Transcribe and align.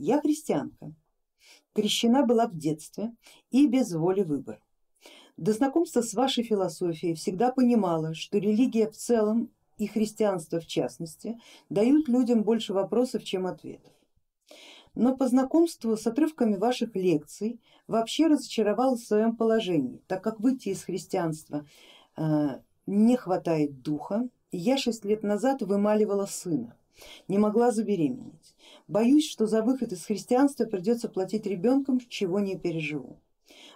Я 0.00 0.20
христианка, 0.20 0.94
крещена 1.74 2.24
была 2.24 2.46
в 2.46 2.56
детстве 2.56 3.12
и 3.50 3.66
без 3.66 3.92
воли 3.92 4.22
выбора. 4.22 4.60
До 5.36 5.52
знакомства 5.52 6.02
с 6.02 6.14
вашей 6.14 6.44
философией 6.44 7.14
всегда 7.14 7.50
понимала, 7.50 8.14
что 8.14 8.38
религия 8.38 8.88
в 8.88 8.96
целом 8.96 9.50
и 9.76 9.88
христианство 9.88 10.60
в 10.60 10.66
частности 10.66 11.40
дают 11.68 12.06
людям 12.06 12.44
больше 12.44 12.72
вопросов, 12.74 13.24
чем 13.24 13.48
ответов. 13.48 13.92
Но 14.94 15.16
по 15.16 15.26
знакомству 15.26 15.96
с 15.96 16.06
отрывками 16.06 16.54
ваших 16.54 16.94
лекций 16.94 17.60
вообще 17.88 18.28
разочаровалась 18.28 19.02
в 19.02 19.06
своем 19.08 19.34
положении, 19.34 20.00
так 20.06 20.22
как 20.22 20.38
выйти 20.38 20.68
из 20.68 20.84
христианства 20.84 21.66
э, 22.16 22.60
не 22.86 23.16
хватает 23.16 23.82
духа. 23.82 24.28
Я 24.52 24.76
шесть 24.76 25.04
лет 25.04 25.24
назад 25.24 25.62
вымаливала 25.62 26.26
сына, 26.26 26.76
не 27.26 27.38
могла 27.38 27.72
забеременеть. 27.72 28.54
Боюсь, 28.88 29.30
что 29.30 29.46
за 29.46 29.62
выход 29.62 29.92
из 29.92 30.06
христианства 30.06 30.64
придется 30.64 31.10
платить 31.10 31.46
ребенком, 31.46 32.00
чего 32.00 32.40
не 32.40 32.58
переживу. 32.58 33.20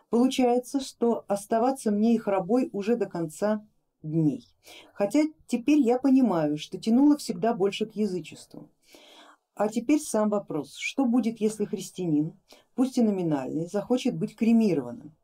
Получается, 0.09 0.81
что 0.81 1.25
оставаться 1.29 1.91
мне 1.91 2.15
их 2.15 2.27
рабой 2.27 2.71
уже 2.73 2.97
до 2.97 3.07
конца 3.07 3.67
дней. 4.03 4.47
Хотя 4.95 5.25
теперь 5.47 5.81
я 5.81 5.99
понимаю, 5.99 6.57
что 6.57 6.79
тянуло 6.79 7.19
всегда 7.19 7.53
больше 7.53 7.85
к 7.85 7.95
язычеству. 7.95 8.71
А 9.55 9.69
теперь 9.69 10.01
сам 10.01 10.31
вопрос, 10.31 10.77
что 10.77 11.05
будет, 11.05 11.41
если 11.41 11.67
христианин, 11.67 12.33
пусть 12.75 12.97
и 12.97 13.03
номинальный, 13.03 13.67
захочет 13.67 14.17
быть 14.17 14.35
кремированным? 14.35 15.15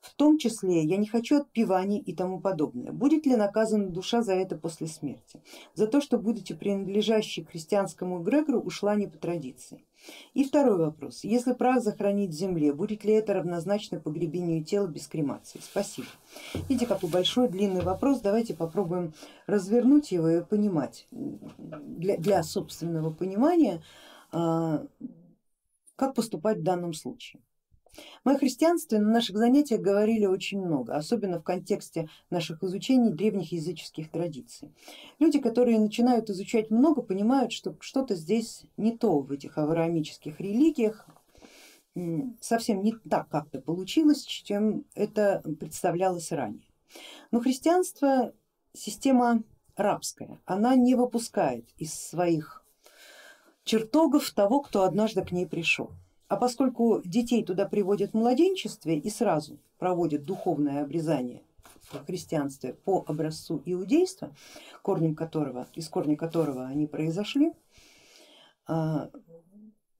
В 0.00 0.14
том 0.14 0.38
числе 0.38 0.82
я 0.82 0.96
не 0.96 1.06
хочу 1.06 1.36
отпеваний 1.36 1.98
и 1.98 2.14
тому 2.14 2.40
подобное. 2.40 2.90
Будет 2.90 3.26
ли 3.26 3.36
наказана 3.36 3.88
душа 3.88 4.22
за 4.22 4.32
это 4.32 4.56
после 4.56 4.86
смерти? 4.86 5.42
За 5.74 5.86
то, 5.86 6.00
что 6.00 6.18
будучи 6.18 6.54
принадлежащей 6.54 7.44
христианскому 7.44 8.22
эгрегору 8.22 8.60
ушла 8.60 8.94
не 8.94 9.06
по 9.06 9.18
традиции. 9.18 9.84
И 10.32 10.44
второй 10.44 10.78
вопрос. 10.78 11.24
Если 11.24 11.52
прах 11.52 11.82
захоронить 11.82 12.30
в 12.30 12.38
земле, 12.38 12.72
будет 12.72 13.04
ли 13.04 13.12
это 13.12 13.34
равнозначно 13.34 14.00
погребению 14.00 14.64
тела 14.64 14.86
без 14.86 15.06
кремации? 15.06 15.60
Спасибо. 15.62 16.08
Видите, 16.68 16.86
какой 16.86 17.10
большой 17.10 17.48
длинный 17.48 17.82
вопрос, 17.82 18.20
давайте 18.20 18.54
попробуем 18.54 19.12
развернуть 19.46 20.12
его 20.12 20.28
и 20.30 20.42
понимать 20.42 21.06
для, 21.10 22.16
для 22.16 22.42
собственного 22.42 23.12
понимания, 23.12 23.82
а, 24.32 24.86
как 25.96 26.14
поступать 26.14 26.58
в 26.58 26.62
данном 26.62 26.94
случае. 26.94 27.42
Мы 28.24 28.32
о 28.32 28.38
христианстве 28.38 28.98
на 28.98 29.10
наших 29.10 29.36
занятиях 29.36 29.80
говорили 29.80 30.26
очень 30.26 30.60
много, 30.60 30.94
особенно 30.94 31.40
в 31.40 31.44
контексте 31.44 32.08
наших 32.30 32.62
изучений 32.62 33.10
древних 33.10 33.52
языческих 33.52 34.10
традиций. 34.10 34.72
Люди, 35.18 35.40
которые 35.40 35.78
начинают 35.78 36.30
изучать 36.30 36.70
много, 36.70 37.02
понимают, 37.02 37.52
что 37.52 37.76
что-то 37.80 38.14
здесь 38.14 38.64
не 38.76 38.96
то 38.96 39.20
в 39.20 39.32
этих 39.32 39.58
авраамических 39.58 40.40
религиях, 40.40 41.06
совсем 42.40 42.82
не 42.82 42.92
так 42.92 43.28
как-то 43.28 43.60
получилось, 43.60 44.24
чем 44.24 44.84
это 44.94 45.42
представлялось 45.58 46.30
ранее. 46.30 46.68
Но 47.30 47.40
христианство 47.40 48.32
система 48.72 49.42
рабская, 49.76 50.40
она 50.44 50.76
не 50.76 50.94
выпускает 50.94 51.68
из 51.78 51.94
своих 51.94 52.64
чертогов 53.64 54.30
того, 54.30 54.60
кто 54.60 54.82
однажды 54.82 55.24
к 55.24 55.32
ней 55.32 55.46
пришел. 55.46 55.90
А 56.30 56.36
поскольку 56.36 57.02
детей 57.04 57.44
туда 57.44 57.66
приводят 57.66 58.12
в 58.12 58.14
младенчестве 58.14 58.96
и 58.96 59.10
сразу 59.10 59.58
проводят 59.78 60.24
духовное 60.24 60.84
обрезание 60.84 61.42
в 61.82 62.06
христианстве 62.06 62.74
по 62.74 63.04
образцу 63.08 63.60
иудейства, 63.64 64.32
корнем 64.82 65.16
которого, 65.16 65.66
из 65.74 65.88
корня 65.88 66.16
которого 66.16 66.66
они 66.66 66.86
произошли, 66.86 67.52
а, 68.68 69.10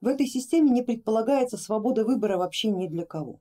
в 0.01 0.07
этой 0.07 0.29
системе 0.29 0.71
не 0.71 0.83
предполагается 0.83 1.57
свобода 1.57 2.05
выбора 2.05 2.39
вообще 2.39 2.71
ни 2.71 2.87
для 2.87 3.05
кого. 3.05 3.41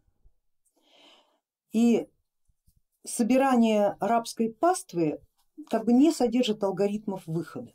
И 1.71 2.07
собирание 3.05 3.97
рабской 3.99 4.49
паствы 4.51 5.21
как 5.69 5.85
бы 5.85 5.93
не 5.93 6.11
содержит 6.11 6.63
алгоритмов 6.63 7.21
выхода. 7.27 7.71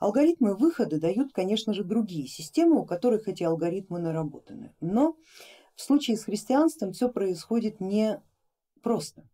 Алгоритмы 0.00 0.54
выхода 0.54 1.00
дают, 1.00 1.32
конечно 1.32 1.72
же, 1.72 1.84
другие 1.84 2.26
системы, 2.26 2.80
у 2.80 2.84
которых 2.84 3.28
эти 3.28 3.42
алгоритмы 3.42 3.98
наработаны. 3.98 4.74
Но 4.80 5.16
в 5.74 5.82
случае 5.82 6.16
с 6.16 6.24
христианством 6.24 6.92
все 6.92 7.08
происходит 7.08 7.80
не 7.80 8.22
просто. 8.82 9.28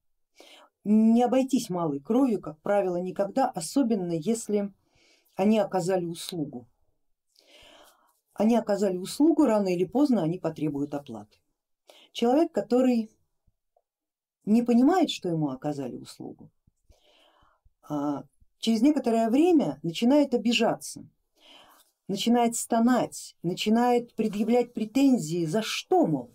Не 0.85 1.23
обойтись 1.23 1.71
малой 1.71 2.01
кровью, 2.01 2.41
как 2.41 2.61
правило, 2.61 2.97
никогда, 2.97 3.49
особенно 3.49 4.13
если 4.13 4.73
они 5.37 5.59
оказали 5.59 6.05
услугу. 6.05 6.67
Они 8.35 8.57
оказали 8.57 8.97
услугу, 8.97 9.45
рано 9.45 9.69
или 9.69 9.85
поздно 9.85 10.23
они 10.23 10.39
потребуют 10.39 10.95
оплаты. 10.95 11.39
Человек, 12.13 12.53
который 12.53 13.11
не 14.45 14.63
понимает, 14.63 15.11
что 15.11 15.29
ему 15.29 15.51
оказали 15.51 15.97
услугу, 15.97 16.51
а 17.89 18.25
через 18.63 18.81
некоторое 18.81 19.29
время 19.29 19.81
начинает 19.83 20.35
обижаться, 20.35 21.05
начинает 22.09 22.57
стонать, 22.57 23.37
начинает 23.43 24.15
предъявлять 24.15 24.73
претензии, 24.73 25.45
за 25.45 25.63
что, 25.63 26.07
мол. 26.07 26.31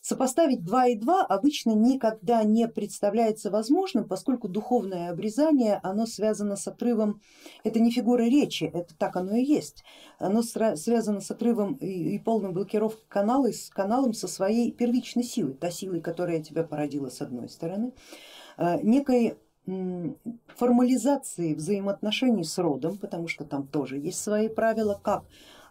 Сопоставить 0.00 0.62
2 0.62 0.86
и 0.88 0.96
2 0.96 1.24
обычно 1.24 1.70
никогда 1.70 2.44
не 2.44 2.68
представляется 2.68 3.50
возможным, 3.50 4.06
поскольку 4.06 4.48
духовное 4.48 5.10
обрезание 5.10 5.80
оно 5.82 6.06
связано 6.06 6.56
с 6.56 6.68
отрывом, 6.68 7.22
это 7.64 7.80
не 7.80 7.90
фигура 7.90 8.22
речи, 8.22 8.64
это 8.64 8.94
так 8.96 9.16
оно 9.16 9.34
и 9.34 9.42
есть, 9.42 9.82
оно 10.18 10.42
связано 10.42 11.20
с 11.20 11.30
отрывом 11.30 11.74
и 11.76 12.18
полной 12.18 12.52
блокировкой 12.52 13.06
канала, 13.08 13.50
с 13.50 13.70
каналом 13.70 14.12
со 14.12 14.28
своей 14.28 14.70
первичной 14.72 15.24
силой, 15.24 15.54
та 15.54 15.70
силой, 15.70 16.02
которая 16.02 16.40
тебя 16.40 16.64
породила 16.64 17.08
с 17.08 17.22
одной 17.22 17.48
стороны, 17.48 17.94
э, 18.58 18.80
некой 18.82 19.38
формализации 19.66 21.54
взаимоотношений 21.54 22.44
с 22.44 22.58
родом, 22.58 22.98
потому 22.98 23.28
что 23.28 23.44
там 23.44 23.66
тоже 23.66 23.98
есть 23.98 24.20
свои 24.20 24.48
правила, 24.48 25.00
как 25.02 25.24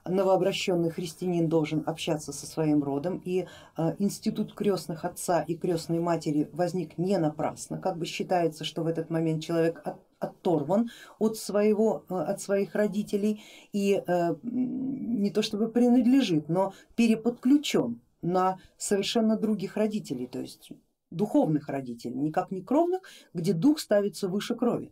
новообращенный 0.05 0.89
христианин 0.89 1.47
должен 1.47 1.83
общаться 1.85 2.33
со 2.33 2.45
своим 2.45 2.83
родом. 2.83 3.21
И 3.23 3.45
э, 3.77 3.95
институт 3.99 4.53
крестных 4.53 5.05
отца 5.05 5.41
и 5.41 5.55
крестной 5.55 5.99
матери 5.99 6.49
возник 6.51 6.97
не 6.97 7.17
напрасно, 7.17 7.77
как 7.77 7.97
бы 7.97 8.05
считается, 8.05 8.63
что 8.63 8.83
в 8.83 8.87
этот 8.87 9.09
момент 9.09 9.43
человек 9.43 9.81
от, 9.85 9.97
оторван 10.19 10.89
от, 11.19 11.37
своего, 11.37 12.03
э, 12.09 12.15
от 12.15 12.41
своих 12.41 12.75
родителей 12.75 13.43
и 13.71 14.03
э, 14.05 14.35
не 14.41 15.31
то 15.31 15.41
чтобы 15.41 15.69
принадлежит, 15.69 16.49
но 16.49 16.73
переподключен 16.95 18.01
на 18.21 18.57
совершенно 18.77 19.37
других 19.37 19.77
родителей, 19.77 20.27
то 20.27 20.39
есть 20.39 20.71
духовных 21.15 21.69
родителей, 21.69 22.19
никак 22.19 22.51
не 22.51 22.61
кровных, 22.61 23.01
где 23.33 23.53
дух 23.53 23.79
ставится 23.79 24.27
выше 24.27 24.55
крови. 24.55 24.91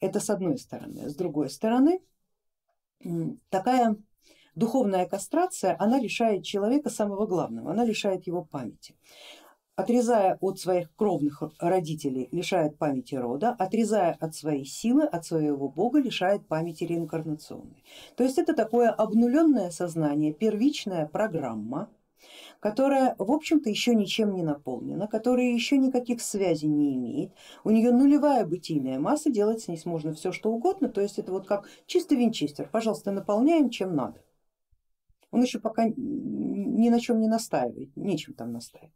Это 0.00 0.20
с 0.20 0.28
одной 0.30 0.58
стороны. 0.58 1.08
С 1.08 1.14
другой 1.14 1.48
стороны, 1.48 2.00
такая 3.48 3.96
духовная 4.54 5.06
кастрация, 5.06 5.76
она 5.78 5.98
лишает 5.98 6.44
человека 6.44 6.90
самого 6.90 7.26
главного, 7.26 7.70
она 7.70 7.84
лишает 7.84 8.26
его 8.26 8.44
памяти. 8.44 8.94
Отрезая 9.76 10.38
от 10.40 10.58
своих 10.58 10.94
кровных 10.96 11.42
родителей, 11.58 12.30
лишает 12.32 12.78
памяти 12.78 13.14
рода, 13.14 13.50
отрезая 13.50 14.16
от 14.18 14.34
своей 14.34 14.64
силы, 14.64 15.04
от 15.04 15.26
своего 15.26 15.68
бога, 15.68 16.00
лишает 16.00 16.46
памяти 16.46 16.84
реинкарнационной. 16.84 17.84
То 18.16 18.24
есть 18.24 18.38
это 18.38 18.54
такое 18.54 18.88
обнуленное 18.88 19.70
сознание, 19.70 20.32
первичная 20.32 21.06
программа, 21.06 21.90
которая 22.60 23.14
в 23.18 23.30
общем-то 23.30 23.70
еще 23.70 23.94
ничем 23.94 24.34
не 24.34 24.42
наполнена, 24.42 25.06
которая 25.06 25.46
еще 25.46 25.78
никаких 25.78 26.20
связей 26.22 26.68
не 26.68 26.94
имеет, 26.96 27.32
у 27.64 27.70
нее 27.70 27.92
нулевая 27.92 28.46
бытийная 28.46 28.98
масса, 28.98 29.30
делать 29.30 29.62
с 29.62 29.68
ней 29.68 29.80
можно 29.84 30.12
все 30.12 30.32
что 30.32 30.50
угодно, 30.50 30.88
то 30.88 31.00
есть 31.00 31.18
это 31.18 31.32
вот 31.32 31.46
как 31.46 31.68
чистый 31.86 32.18
винчестер, 32.18 32.68
пожалуйста, 32.70 33.12
наполняем 33.12 33.70
чем 33.70 33.94
надо. 33.94 34.22
Он 35.30 35.42
еще 35.42 35.58
пока 35.58 35.84
ни 35.86 36.88
на 36.88 37.00
чем 37.00 37.20
не 37.20 37.28
настаивает, 37.28 37.94
нечем 37.96 38.34
там 38.34 38.52
настаивать. 38.52 38.92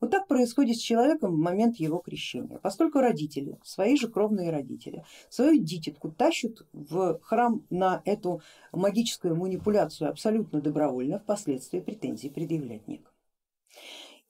Вот 0.00 0.10
так 0.10 0.26
происходит 0.26 0.76
с 0.76 0.80
человеком 0.80 1.32
в 1.32 1.38
момент 1.38 1.76
его 1.76 1.98
крещения, 1.98 2.58
поскольку 2.58 3.00
родители, 3.00 3.58
свои 3.64 3.96
же 3.96 4.08
кровные 4.08 4.50
родители, 4.50 5.04
свою 5.28 5.62
дитятку 5.62 6.10
тащат 6.10 6.66
в 6.72 7.18
храм 7.22 7.64
на 7.70 8.02
эту 8.04 8.42
магическую 8.72 9.36
манипуляцию 9.36 10.10
абсолютно 10.10 10.60
добровольно, 10.60 11.18
впоследствии 11.18 11.80
претензий 11.80 12.30
предъявлять 12.30 12.86
некому. 12.88 13.14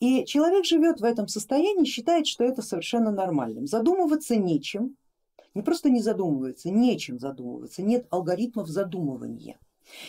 И 0.00 0.24
человек 0.24 0.64
живет 0.64 1.00
в 1.00 1.04
этом 1.04 1.28
состоянии, 1.28 1.84
считает, 1.84 2.26
что 2.26 2.44
это 2.44 2.62
совершенно 2.62 3.10
нормальным. 3.10 3.66
Задумываться 3.66 4.36
нечем, 4.36 4.96
не 5.54 5.62
просто 5.62 5.88
не 5.88 6.00
задумывается, 6.00 6.70
нечем 6.70 7.18
задумываться, 7.18 7.82
нет 7.82 8.06
алгоритмов 8.10 8.68
задумывания. 8.68 9.58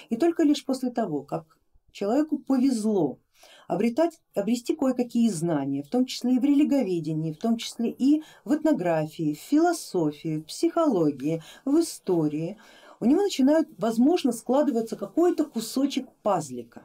И 0.09 0.17
только 0.17 0.43
лишь 0.43 0.65
после 0.65 0.89
того, 0.89 1.21
как 1.21 1.57
человеку 1.95 2.37
повезло 2.37 3.19
обретать, 3.67 4.19
обрести 4.35 4.75
кое-какие 4.75 5.29
знания, 5.29 5.81
в 5.81 5.89
том 5.89 6.05
числе 6.05 6.35
и 6.35 6.39
в 6.39 6.43
религоведении, 6.43 7.31
в 7.31 7.37
том 7.37 7.57
числе 7.57 7.89
и 7.89 8.21
в 8.43 8.53
этнографии, 8.53 9.33
в 9.33 9.39
философии, 9.39 10.39
в 10.39 10.45
психологии, 10.45 11.41
в 11.63 11.79
истории. 11.79 12.57
У 12.99 13.05
него 13.05 13.21
начинает, 13.21 13.69
возможно, 13.77 14.33
складываться 14.33 14.97
какой-то 14.97 15.45
кусочек 15.45 16.07
пазлика. 16.21 16.83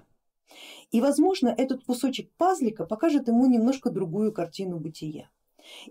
И 0.91 1.01
возможно 1.01 1.49
этот 1.49 1.85
кусочек 1.85 2.31
пазлика 2.37 2.85
покажет 2.85 3.29
ему 3.29 3.47
немножко 3.47 3.91
другую 3.91 4.33
картину 4.33 4.79
бытия 4.79 5.29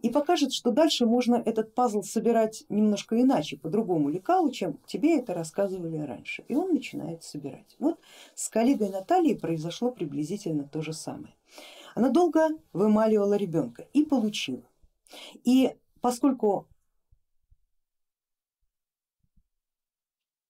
и 0.01 0.09
покажет, 0.09 0.53
что 0.53 0.71
дальше 0.71 1.05
можно 1.05 1.35
этот 1.35 1.73
пазл 1.73 2.01
собирать 2.01 2.63
немножко 2.69 3.19
иначе, 3.19 3.57
по 3.57 3.69
другому 3.69 4.09
лекалу, 4.09 4.51
чем 4.51 4.79
тебе 4.85 5.17
это 5.17 5.33
рассказывали 5.33 5.97
раньше. 5.97 6.43
И 6.47 6.55
он 6.55 6.73
начинает 6.73 7.23
собирать. 7.23 7.75
Вот 7.79 7.99
с 8.35 8.49
коллегой 8.49 8.89
Натальей 8.89 9.37
произошло 9.37 9.91
приблизительно 9.91 10.67
то 10.67 10.81
же 10.81 10.93
самое. 10.93 11.35
Она 11.95 12.09
долго 12.09 12.49
вымаливала 12.73 13.35
ребенка 13.35 13.87
и 13.93 14.03
получила. 14.03 14.63
И 15.43 15.75
поскольку 16.01 16.67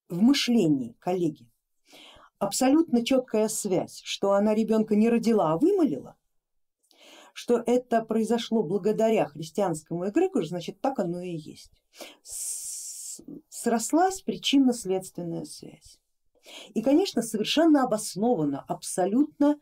в 0.10 0.22
мышлении 0.22 0.96
коллеги 1.00 1.48
абсолютно 2.40 3.06
четкая 3.06 3.48
связь, 3.48 4.02
что 4.04 4.32
она 4.34 4.56
ребенка 4.56 4.96
не 4.96 5.10
родила, 5.10 5.52
а 5.52 5.58
вымолила, 5.58 6.16
что 7.40 7.64
это 7.66 8.04
произошло 8.04 8.64
благодаря 8.64 9.26
христианскому 9.26 10.10
эгрегору, 10.10 10.44
значит 10.44 10.82
так 10.82 11.00
оно 11.00 11.22
и 11.22 11.38
есть. 11.38 11.72
Срослась 13.48 14.22
причинно-следственная 14.24 15.46
связь. 15.46 16.02
И 16.74 16.82
конечно 16.82 17.22
совершенно 17.22 17.86
обоснованно, 17.86 18.60
абсолютно 18.68 19.58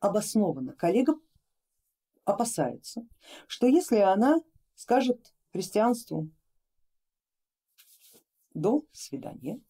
обоснованно 0.00 0.74
коллега 0.74 1.14
опасается, 2.26 3.06
что 3.46 3.68
если 3.68 3.96
она 3.96 4.42
скажет 4.74 5.32
христианству 5.50 6.28
до 8.52 8.84
свидания, 8.92 9.62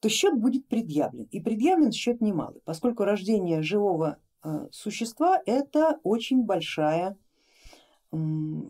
то 0.00 0.08
счет 0.08 0.34
будет 0.36 0.66
предъявлен. 0.66 1.26
И 1.26 1.38
предъявлен 1.38 1.92
счет 1.92 2.20
немалый, 2.20 2.60
поскольку 2.64 3.04
рождение 3.04 3.62
живого 3.62 4.18
существа 4.72 5.40
это 5.46 5.98
очень 6.02 6.44
большая 6.44 7.16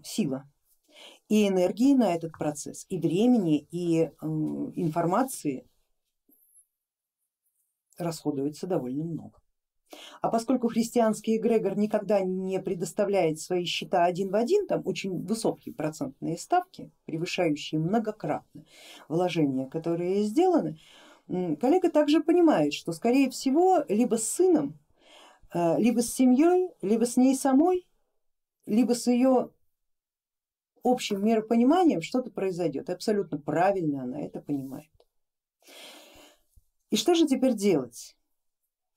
сила 0.02 0.50
и 1.30 1.46
энергии 1.46 1.94
на 1.94 2.12
этот 2.12 2.32
процесс, 2.32 2.84
и 2.88 2.98
времени, 2.98 3.66
и 3.70 4.00
э, 4.00 4.10
информации 4.20 5.64
расходуется 7.96 8.66
довольно 8.66 9.04
много. 9.04 9.38
А 10.22 10.28
поскольку 10.28 10.68
христианский 10.68 11.36
эгрегор 11.36 11.78
никогда 11.78 12.20
не 12.20 12.60
предоставляет 12.60 13.38
свои 13.38 13.64
счета 13.64 14.04
один 14.04 14.30
в 14.30 14.34
один, 14.34 14.66
там 14.66 14.82
очень 14.84 15.24
высокие 15.24 15.72
процентные 15.72 16.36
ставки, 16.36 16.90
превышающие 17.04 17.80
многократно 17.80 18.64
вложения, 19.08 19.68
которые 19.68 20.24
сделаны, 20.24 20.80
коллега 21.28 21.90
также 21.90 22.20
понимает, 22.20 22.72
что 22.72 22.92
скорее 22.92 23.30
всего 23.30 23.84
либо 23.88 24.16
с 24.16 24.28
сыном 24.28 24.79
Э, 24.79 24.79
либо 25.52 26.00
с 26.00 26.12
семьей, 26.12 26.70
либо 26.82 27.06
с 27.06 27.16
ней 27.16 27.34
самой, 27.34 27.86
либо 28.66 28.94
с 28.94 29.06
ее 29.06 29.50
общим 30.82 31.24
миропониманием 31.24 32.02
что-то 32.02 32.30
произойдет. 32.30 32.90
абсолютно 32.90 33.38
правильно 33.38 34.02
она 34.04 34.20
это 34.20 34.40
понимает. 34.40 34.90
И 36.90 36.96
что 36.96 37.14
же 37.14 37.26
теперь 37.26 37.54
делать? 37.54 38.16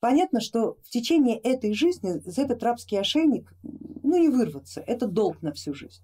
Понятно, 0.00 0.40
что 0.40 0.76
в 0.82 0.90
течение 0.90 1.38
этой 1.38 1.72
жизни 1.72 2.20
за 2.24 2.42
этот 2.42 2.62
рабский 2.62 2.98
ошейник 2.98 3.54
ну 3.62 4.18
не 4.18 4.28
вырваться, 4.28 4.80
это 4.80 5.06
долг 5.06 5.42
на 5.42 5.52
всю 5.52 5.74
жизнь. 5.74 6.02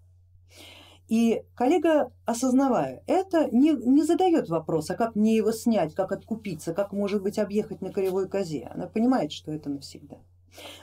И 1.08 1.43
коллега, 1.55 2.12
осознавая 2.25 3.03
это, 3.06 3.50
не, 3.50 3.73
не 3.73 4.05
задает 4.05 4.49
вопроса, 4.49 4.94
как 4.94 5.17
мне 5.17 5.37
его 5.37 5.50
снять, 5.50 5.94
как 5.94 6.12
откупиться, 6.12 6.73
как 6.73 6.93
может 6.93 7.23
быть 7.23 7.38
объехать 7.38 7.81
на 7.81 7.93
кривой 7.93 8.29
козе. 8.29 8.70
Она 8.73 8.87
понимает, 8.87 9.32
что 9.32 9.53
это 9.53 9.69
навсегда. 9.69 10.19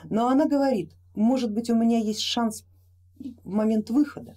Но 0.04 0.28
она 0.28 0.46
говорит, 0.46 0.92
может 1.14 1.52
быть 1.52 1.70
у 1.70 1.74
меня 1.74 1.98
есть 1.98 2.20
шанс 2.20 2.64
в 3.18 3.50
момент 3.50 3.90
выхода, 3.90 4.36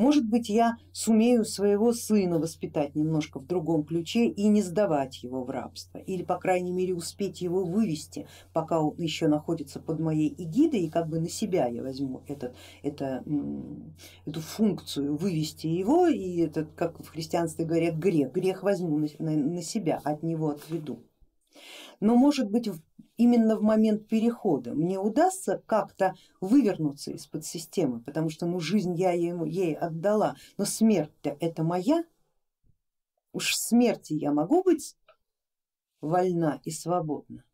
может 0.00 0.26
быть 0.26 0.48
я 0.48 0.76
сумею 0.92 1.44
своего 1.44 1.92
сына 1.92 2.38
воспитать 2.38 2.94
немножко 2.94 3.38
в 3.38 3.46
другом 3.46 3.84
ключе 3.84 4.28
и 4.28 4.48
не 4.48 4.62
сдавать 4.62 5.22
его 5.22 5.44
в 5.44 5.50
рабство, 5.50 5.98
или 5.98 6.22
по 6.22 6.38
крайней 6.38 6.72
мере 6.72 6.94
успеть 6.94 7.42
его 7.42 7.64
вывести, 7.64 8.26
пока 8.54 8.80
он 8.80 8.96
еще 8.96 9.28
находится 9.28 9.78
под 9.78 10.00
моей 10.00 10.34
эгидой, 10.38 10.80
и 10.80 10.90
как 10.90 11.08
бы 11.08 11.20
на 11.20 11.28
себя 11.28 11.66
я 11.66 11.82
возьму 11.82 12.22
этот, 12.28 12.54
это, 12.82 13.22
эту 14.24 14.40
функцию 14.40 15.16
вывести 15.16 15.66
его, 15.66 16.06
и 16.06 16.38
это, 16.38 16.64
как 16.64 16.98
в 16.98 17.08
христианстве 17.08 17.66
говорят, 17.66 17.96
грех, 17.96 18.32
грех 18.32 18.62
возьму 18.62 18.98
на, 18.98 19.08
на, 19.18 19.36
на 19.36 19.62
себя, 19.62 20.00
от 20.02 20.22
него 20.22 20.48
отведу. 20.48 21.04
Но 22.00 22.16
может 22.16 22.50
быть 22.50 22.68
именно 23.16 23.56
в 23.56 23.62
момент 23.62 24.08
перехода 24.08 24.74
мне 24.74 24.98
удастся 24.98 25.62
как-то 25.66 26.14
вывернуться 26.40 27.12
из-под 27.12 27.44
системы, 27.44 28.00
потому 28.00 28.30
что 28.30 28.46
ну 28.46 28.58
жизнь 28.58 28.94
я 28.94 29.12
ему, 29.12 29.44
ей 29.44 29.74
отдала, 29.74 30.36
но 30.56 30.64
смерть-то 30.64 31.36
это 31.38 31.62
моя, 31.62 32.04
уж 33.32 33.50
в 33.50 33.56
смерти 33.56 34.14
я 34.14 34.32
могу 34.32 34.62
быть 34.62 34.96
вольна 36.00 36.60
и 36.64 36.70
свободна. 36.70 37.44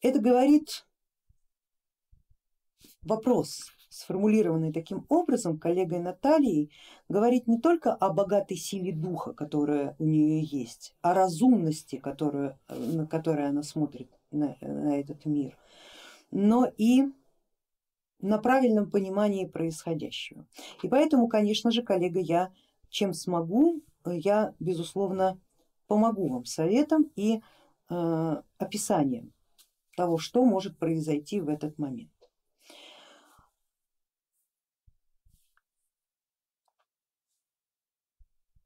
Это 0.00 0.18
говорит 0.18 0.86
вопрос, 3.02 3.70
сформулированный 3.94 4.72
таким 4.72 5.06
образом 5.08 5.58
коллегой 5.58 6.00
Натальей, 6.00 6.70
говорит 7.08 7.46
не 7.46 7.60
только 7.60 7.94
о 7.94 8.10
богатой 8.10 8.56
силе 8.56 8.92
духа, 8.92 9.32
которая 9.32 9.94
у 9.98 10.04
нее 10.04 10.42
есть, 10.42 10.94
о 11.00 11.14
разумности, 11.14 11.96
которую, 11.96 12.58
на 12.68 13.06
которой 13.06 13.48
она 13.48 13.62
смотрит 13.62 14.10
на, 14.30 14.56
на 14.60 14.98
этот 14.98 15.24
мир, 15.24 15.56
но 16.30 16.70
и 16.76 17.04
на 18.20 18.38
правильном 18.38 18.90
понимании 18.90 19.46
происходящего. 19.46 20.46
И 20.82 20.88
поэтому, 20.88 21.28
конечно 21.28 21.70
же, 21.70 21.82
коллега, 21.82 22.20
я 22.20 22.52
чем 22.88 23.12
смогу, 23.12 23.82
я 24.06 24.54
безусловно 24.58 25.38
помогу 25.86 26.28
вам 26.28 26.44
советом 26.44 27.10
и 27.16 27.40
э, 27.90 28.42
описанием 28.58 29.32
того, 29.96 30.18
что 30.18 30.44
может 30.44 30.78
произойти 30.78 31.40
в 31.40 31.48
этот 31.48 31.78
момент. 31.78 32.10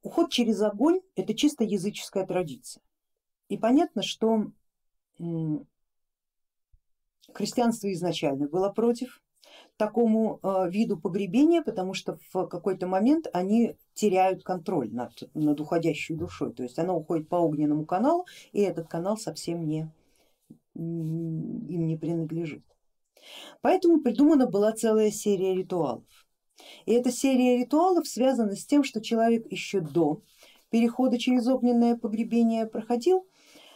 Уход 0.08 0.30
через 0.30 0.62
огонь 0.62 1.02
это 1.16 1.34
чисто 1.34 1.64
языческая 1.64 2.26
традиция. 2.26 2.82
И 3.50 3.58
понятно, 3.58 4.02
что 4.02 4.46
христианство 7.34 7.92
изначально 7.92 8.48
было 8.48 8.70
против 8.70 9.22
такому 9.76 10.40
э, 10.42 10.70
виду 10.70 10.96
погребения, 10.98 11.60
потому 11.60 11.92
что 11.92 12.16
в 12.32 12.46
какой-то 12.46 12.86
момент 12.86 13.26
они 13.34 13.76
теряют 13.92 14.44
контроль 14.44 14.90
над, 14.90 15.12
над 15.34 15.60
уходящей 15.60 16.16
душой, 16.16 16.54
то 16.54 16.62
есть 16.62 16.78
она 16.78 16.94
уходит 16.94 17.28
по 17.28 17.36
огненному 17.36 17.84
каналу 17.84 18.24
и 18.52 18.62
этот 18.62 18.88
канал 18.88 19.18
совсем 19.18 19.66
не, 19.66 19.92
им 20.74 21.86
не 21.86 21.98
принадлежит. 21.98 22.64
Поэтому 23.60 24.00
придумана 24.00 24.46
была 24.46 24.72
целая 24.72 25.10
серия 25.10 25.54
ритуалов. 25.54 26.27
И 26.86 26.92
эта 26.92 27.10
серия 27.10 27.58
ритуалов 27.58 28.06
связана 28.06 28.56
с 28.56 28.64
тем, 28.64 28.84
что 28.84 29.00
человек 29.00 29.50
еще 29.50 29.80
до 29.80 30.20
перехода 30.70 31.18
через 31.18 31.46
огненное 31.46 31.96
погребение 31.96 32.66
проходил 32.66 33.26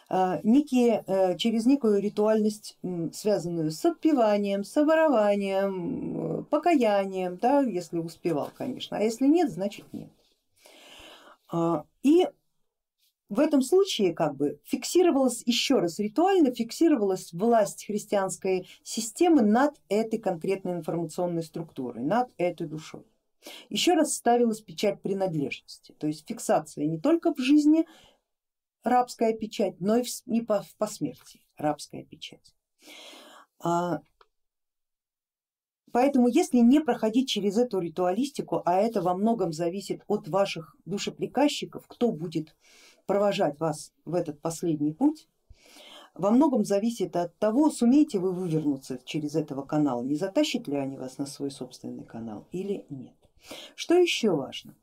а, 0.08 0.40
некие, 0.42 1.04
э, 1.06 1.38
через 1.38 1.64
некую 1.64 2.02
ритуальность, 2.02 2.76
связанную 3.14 3.70
с 3.70 3.82
отпеванием, 3.84 4.62
с 4.62 4.76
оборованием, 4.76 6.44
покаянием, 6.50 7.38
да, 7.38 7.60
если 7.60 7.98
успевал, 7.98 8.50
конечно, 8.56 8.98
а 8.98 9.00
если 9.00 9.26
нет, 9.26 9.50
значит 9.50 9.86
нет. 9.92 10.10
А, 11.50 11.84
и 12.02 12.28
в 13.32 13.40
этом 13.40 13.62
случае 13.62 14.12
как 14.12 14.36
бы 14.36 14.60
фиксировалась 14.62 15.42
еще 15.46 15.78
раз 15.78 15.98
ритуально, 15.98 16.52
фиксировалась 16.52 17.32
власть 17.32 17.86
христианской 17.86 18.68
системы 18.82 19.40
над 19.40 19.80
этой 19.88 20.18
конкретной 20.18 20.74
информационной 20.74 21.42
структурой, 21.42 22.04
над 22.04 22.30
этой 22.36 22.66
душой. 22.66 23.06
Еще 23.70 23.94
раз 23.94 24.14
ставилась 24.14 24.60
печать 24.60 25.00
принадлежности, 25.00 25.94
то 25.98 26.06
есть 26.06 26.28
фиксация 26.28 26.84
не 26.84 26.98
только 26.98 27.32
в 27.32 27.38
жизни 27.38 27.86
рабская 28.82 29.32
печать, 29.32 29.80
но 29.80 29.96
и 29.96 30.02
в, 30.02 30.08
не 30.26 30.42
по, 30.42 30.60
в 30.60 30.76
посмертии 30.76 31.40
рабская 31.56 32.04
печать. 32.04 32.54
А, 33.60 34.02
поэтому 35.90 36.28
если 36.28 36.58
не 36.58 36.80
проходить 36.80 37.30
через 37.30 37.56
эту 37.56 37.78
ритуалистику, 37.78 38.60
а 38.66 38.74
это 38.74 39.00
во 39.00 39.14
многом 39.14 39.54
зависит 39.54 40.02
от 40.06 40.28
ваших 40.28 40.76
душеприказчиков, 40.84 41.86
кто 41.88 42.12
будет 42.12 42.54
провожать 43.06 43.58
вас 43.60 43.92
в 44.04 44.14
этот 44.14 44.40
последний 44.40 44.92
путь, 44.92 45.28
во 46.14 46.30
многом 46.30 46.64
зависит 46.64 47.16
от 47.16 47.36
того, 47.38 47.70
сумеете 47.70 48.18
вы 48.18 48.32
вывернуться 48.32 49.00
через 49.04 49.34
этого 49.34 49.62
канала, 49.62 50.02
не 50.02 50.14
затащит 50.14 50.68
ли 50.68 50.76
они 50.76 50.98
вас 50.98 51.18
на 51.18 51.26
свой 51.26 51.50
собственный 51.50 52.04
канал 52.04 52.46
или 52.52 52.86
нет. 52.90 53.16
Что 53.74 53.94
еще 53.94 54.30
важно? 54.32 54.74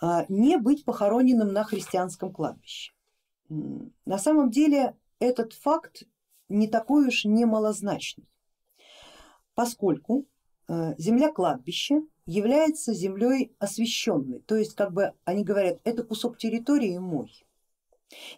а, 0.00 0.26
не 0.28 0.56
быть 0.58 0.84
похороненным 0.84 1.52
на 1.52 1.64
христианском 1.64 2.32
кладбище. 2.32 2.92
На 3.48 4.18
самом 4.18 4.50
деле 4.50 4.96
этот 5.20 5.52
факт 5.52 6.02
не 6.48 6.68
такой 6.68 7.08
уж 7.08 7.24
немалозначный, 7.24 8.28
поскольку 9.54 10.26
э, 10.68 10.94
земля 10.98 11.32
кладбища 11.32 12.02
является 12.26 12.92
землей 12.92 13.52
освященной, 13.58 14.40
то 14.40 14.56
есть 14.56 14.74
как 14.74 14.92
бы 14.92 15.12
они 15.24 15.44
говорят, 15.44 15.78
это 15.84 16.02
кусок 16.02 16.38
территории 16.38 16.98
мой, 16.98 17.46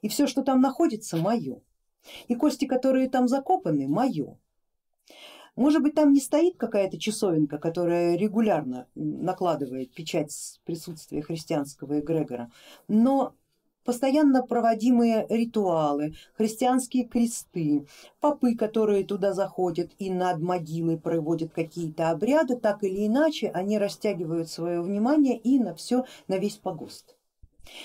и 0.02 0.08
все, 0.08 0.26
что 0.26 0.42
там 0.42 0.60
находится, 0.60 1.16
мое, 1.16 1.60
и 2.28 2.34
кости, 2.34 2.66
которые 2.66 3.08
там 3.08 3.28
закопаны, 3.28 3.88
мое. 3.88 4.38
Может 5.56 5.82
быть 5.82 5.94
там 5.94 6.12
не 6.12 6.20
стоит 6.20 6.56
какая-то 6.56 7.00
часовенка, 7.00 7.58
которая 7.58 8.16
регулярно 8.16 8.86
накладывает 8.94 9.92
печать 9.92 10.60
присутствия 10.64 11.20
христианского 11.20 11.98
эгрегора, 11.98 12.52
но 12.86 13.34
постоянно 13.88 14.42
проводимые 14.42 15.26
ритуалы, 15.30 16.12
христианские 16.36 17.04
кресты, 17.04 17.86
попы, 18.20 18.54
которые 18.54 19.02
туда 19.02 19.32
заходят 19.32 19.92
и 19.98 20.10
над 20.10 20.42
могилой 20.42 20.98
проводят 20.98 21.54
какие-то 21.54 22.10
обряды, 22.10 22.56
так 22.56 22.84
или 22.84 23.06
иначе 23.06 23.48
они 23.48 23.78
растягивают 23.78 24.50
свое 24.50 24.82
внимание 24.82 25.38
и 25.38 25.58
на 25.58 25.74
все, 25.74 26.04
на 26.26 26.36
весь 26.36 26.56
погост. 26.56 27.16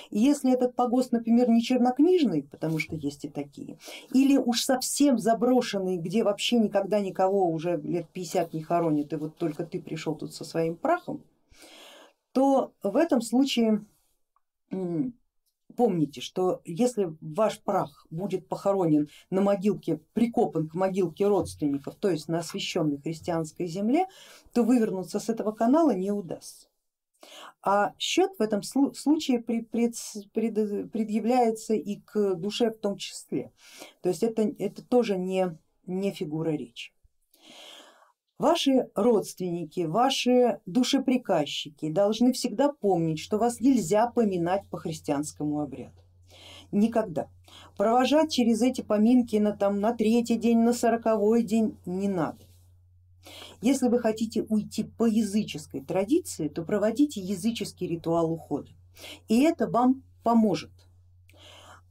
И 0.09 0.19
если 0.19 0.51
этот 0.51 0.75
погост, 0.75 1.13
например, 1.13 1.47
не 1.49 1.61
чернокнижный, 1.61 2.43
потому 2.43 2.79
что 2.79 2.97
есть 2.97 3.23
и 3.23 3.29
такие, 3.29 3.77
или 4.11 4.35
уж 4.35 4.61
совсем 4.61 5.17
заброшенный, 5.17 5.99
где 5.99 6.25
вообще 6.25 6.57
никогда 6.57 6.99
никого 6.99 7.49
уже 7.49 7.77
лет 7.77 8.09
50 8.11 8.51
не 8.53 8.61
хоронят, 8.61 9.13
и 9.13 9.15
вот 9.15 9.37
только 9.37 9.63
ты 9.63 9.81
пришел 9.81 10.15
тут 10.15 10.33
со 10.33 10.43
своим 10.43 10.75
прахом, 10.75 11.23
то 12.33 12.73
в 12.83 12.97
этом 12.97 13.21
случае 13.21 13.85
помните, 15.75 16.21
что 16.21 16.61
если 16.65 17.15
ваш 17.21 17.59
прах 17.61 18.05
будет 18.09 18.47
похоронен 18.47 19.09
на 19.29 19.41
могилке, 19.41 19.99
прикопан 20.13 20.69
к 20.69 20.75
могилке 20.75 21.27
родственников, 21.27 21.95
то 21.95 22.09
есть 22.09 22.27
на 22.27 22.39
освященной 22.39 22.99
христианской 22.99 23.67
земле, 23.67 24.05
то 24.53 24.63
вывернуться 24.63 25.19
с 25.19 25.29
этого 25.29 25.51
канала 25.51 25.91
не 25.91 26.11
удастся. 26.11 26.67
А 27.61 27.93
счет 27.97 28.31
в 28.37 28.41
этом 28.41 28.61
случае 28.63 29.41
предъявляется 29.41 31.73
и 31.73 32.01
к 32.01 32.35
душе 32.35 32.71
в 32.71 32.77
том 32.77 32.97
числе. 32.97 33.51
То 34.01 34.09
есть 34.09 34.23
это, 34.23 34.41
это 34.59 34.83
тоже 34.83 35.17
не, 35.17 35.57
не 35.85 36.11
фигура 36.11 36.49
речи. 36.49 36.92
Ваши 38.43 38.89
родственники, 38.93 39.85
ваши 39.85 40.59
душеприказчики 40.65 41.89
должны 41.89 42.33
всегда 42.33 42.67
помнить, 42.73 43.19
что 43.19 43.37
вас 43.37 43.61
нельзя 43.61 44.07
поминать 44.07 44.67
по 44.67 44.77
христианскому 44.77 45.61
обряду. 45.61 46.01
Никогда. 46.69 47.29
Провожать 47.77 48.33
через 48.33 48.61
эти 48.61 48.81
поминки 48.81 49.37
на, 49.37 49.53
там, 49.53 49.79
на 49.79 49.93
третий 49.93 50.35
день, 50.35 50.59
на 50.59 50.73
сороковой 50.73 51.43
день 51.43 51.77
не 51.85 52.09
надо. 52.09 52.43
Если 53.61 53.87
вы 53.87 53.97
хотите 53.99 54.41
уйти 54.49 54.83
по 54.83 55.05
языческой 55.05 55.79
традиции, 55.79 56.49
то 56.49 56.63
проводите 56.63 57.21
языческий 57.21 57.87
ритуал 57.87 58.29
ухода. 58.29 58.71
И 59.29 59.41
это 59.43 59.69
вам 59.69 60.03
поможет. 60.21 60.73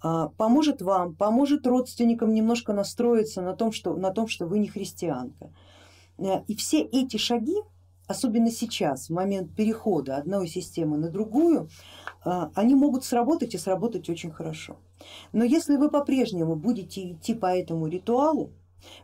А, 0.02 0.28
поможет 0.28 0.82
вам, 0.82 1.14
поможет 1.14 1.66
родственникам 1.66 2.34
немножко 2.34 2.74
настроиться 2.74 3.40
на 3.40 3.54
том, 3.54 3.72
что, 3.72 3.96
на 3.96 4.10
том, 4.10 4.28
что 4.28 4.46
вы 4.46 4.58
не 4.58 4.68
христианка 4.68 5.50
и 6.18 6.54
все 6.54 6.82
эти 6.82 7.16
шаги, 7.16 7.56
особенно 8.06 8.50
сейчас, 8.50 9.08
в 9.08 9.12
момент 9.12 9.54
перехода 9.54 10.16
одной 10.16 10.46
системы 10.48 10.96
на 10.98 11.08
другую, 11.08 11.68
э, 12.24 12.30
они 12.54 12.74
могут 12.74 13.04
сработать 13.04 13.54
и 13.54 13.58
сработать 13.58 14.08
очень 14.08 14.30
хорошо. 14.30 14.76
Но 15.32 15.44
если 15.44 15.76
вы 15.76 15.90
по-прежнему 15.90 16.56
будете 16.56 17.12
идти 17.12 17.34
по 17.34 17.46
этому 17.46 17.86
ритуалу, 17.88 18.52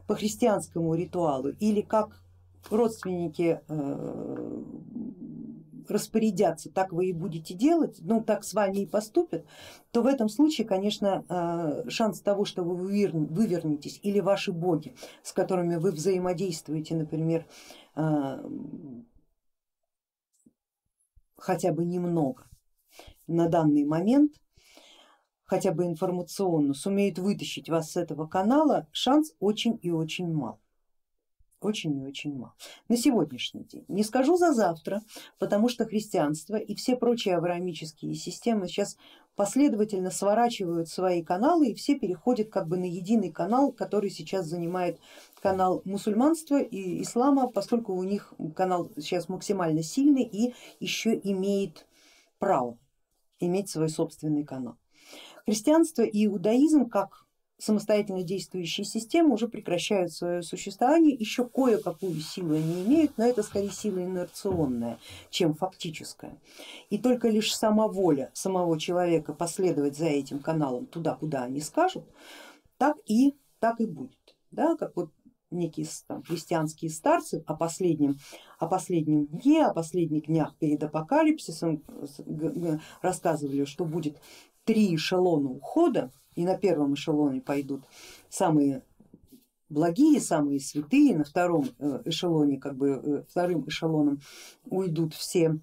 по 0.07 0.15
христианскому 0.15 0.95
ритуалу 0.95 1.50
или 1.61 1.81
как 1.81 2.21
родственники 2.71 3.61
э, 3.69 4.62
распорядятся, 5.90 6.71
так 6.71 6.92
вы 6.92 7.07
и 7.07 7.12
будете 7.12 7.54
делать, 7.54 7.99
ну 8.00 8.23
так 8.23 8.45
с 8.45 8.54
вами 8.54 8.78
и 8.78 8.87
поступят, 8.87 9.47
то 9.90 10.02
в 10.02 10.07
этом 10.07 10.28
случае, 10.28 10.66
конечно, 10.66 11.25
э, 11.28 11.88
шанс 11.88 12.21
того, 12.21 12.45
что 12.45 12.62
вы 12.62 12.75
вывернетесь 12.76 14.00
или 14.02 14.21
ваши 14.21 14.52
боги, 14.52 14.95
с 15.23 15.33
которыми 15.33 15.76
вы 15.76 15.92
взаимодействуете, 15.92 16.97
например, 16.97 17.47
э, 17.97 18.45
хотя 21.37 21.73
бы 21.73 21.85
немного 21.85 22.45
на 23.26 23.49
данный 23.49 23.85
момент, 23.85 24.33
хотя 25.45 25.73
бы 25.73 25.87
информационно, 25.87 26.75
сумеют 26.75 27.18
вытащить 27.18 27.68
вас 27.68 27.92
с 27.92 27.97
этого 27.97 28.26
канала, 28.26 28.87
шанс 28.92 29.35
очень 29.40 29.78
и 29.83 29.90
очень 29.90 30.33
мал 30.33 30.61
очень 31.61 31.99
и 31.99 32.07
очень 32.07 32.37
мало. 32.37 32.55
На 32.88 32.97
сегодняшний 32.97 33.65
день, 33.65 33.85
не 33.88 34.05
скажу 34.05 34.37
за 34.37 34.53
завтра, 34.53 35.03
потому 35.38 35.69
что 35.69 35.85
христианство 35.85 36.57
и 36.57 36.75
все 36.75 36.97
прочие 36.97 37.37
авраамические 37.37 38.15
системы 38.15 38.69
сейчас 38.69 38.97
последовательно 39.38 40.11
сворачивают 40.11 40.88
свои 40.88 41.23
каналы 41.23 41.69
и 41.69 41.75
все 41.75 41.97
переходят 41.97 42.50
как 42.50 42.67
бы 42.67 42.77
на 42.77 42.87
единый 42.87 43.31
канал, 43.31 43.71
который 43.71 44.11
сейчас 44.11 44.47
занимает 44.47 44.99
канал 45.41 45.81
мусульманства 45.85 46.61
и 46.61 47.03
ислама, 47.03 47.49
поскольку 47.49 47.95
у 47.95 48.03
них 48.03 48.35
канал 48.57 48.91
сейчас 48.97 49.29
максимально 49.29 49.85
сильный 49.85 50.25
и 50.25 50.55
еще 50.81 51.19
имеет 51.23 51.87
право 52.41 52.79
иметь 53.38 53.71
свой 53.71 53.88
собственный 53.88 54.45
канал. 54.45 54.77
Христианство 55.47 56.03
и 56.03 56.27
иудаизм 56.27 56.88
как 56.88 57.25
самостоятельно 57.59 58.23
действующие 58.23 58.85
системы 58.85 59.35
уже 59.35 59.49
прекращают 59.49 60.12
свое 60.12 60.43
существование, 60.43 61.15
еще 61.15 61.47
кое-какую 61.47 62.15
силу 62.21 62.55
они 62.55 62.85
имеют, 62.85 63.19
но 63.19 63.25
это 63.27 63.43
скорее 63.43 63.71
сила 63.71 63.99
инерционная, 63.99 64.99
чем 65.31 65.55
фактическая. 65.55 66.38
И 66.88 66.99
только 66.99 67.29
лишь 67.29 67.55
сама 67.55 67.88
воля 67.88 68.31
самого 68.33 68.79
человека 68.79 69.33
последовать 69.33 69.97
за 69.97 70.07
этим 70.07 70.38
каналом 70.38 70.87
туда, 70.87 71.15
куда 71.15 71.45
они 71.45 71.61
скажут, 71.61 72.05
так 72.79 72.97
и, 73.07 73.37
так 73.59 73.81
и 73.81 73.87
будет. 73.87 74.17
Да, 74.50 74.77
как 74.77 74.97
вот 74.97 75.11
некие 75.50 75.87
там, 76.07 76.23
христианские 76.23 76.91
старцы 76.91 77.43
о 77.47 77.55
последнем, 77.55 78.19
о 78.59 78.67
последнем 78.67 79.27
дне, 79.27 79.67
о 79.67 79.75
последних 79.75 80.27
днях 80.27 80.57
перед 80.59 80.83
апокалипсисом 80.83 81.83
рассказывали, 83.00 83.65
что 83.65 83.85
будет 83.85 84.21
три 84.69 84.95
эшелона 84.95 85.49
ухода 85.49 86.13
и 86.37 86.45
на 86.45 86.55
первом 86.59 86.93
эшелоне 86.93 87.41
пойдут 87.41 87.81
самые 88.29 88.83
благие, 89.71 90.21
самые 90.21 90.61
святые, 90.61 91.17
на 91.17 91.25
втором 91.25 91.65
э, 91.79 92.03
эшелоне, 92.05 92.59
как 92.59 92.77
бы 92.77 92.89
э, 92.91 93.23
вторым 93.31 93.67
эшелоном 93.67 94.21
уйдут 94.67 95.15
все 95.15 95.59